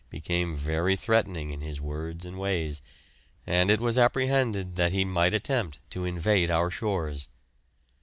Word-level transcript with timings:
became 0.09 0.55
very 0.55 0.95
threatening 0.95 1.51
in 1.51 1.61
his 1.61 1.79
words 1.79 2.25
and 2.25 2.39
ways, 2.39 2.81
and 3.45 3.69
it 3.69 3.79
was 3.79 3.99
apprehended 3.99 4.75
that 4.75 4.91
he 4.91 5.05
might 5.05 5.35
attempt 5.35 5.79
to 5.91 6.05
invade 6.05 6.49
our 6.49 6.71
shores. 6.71 7.29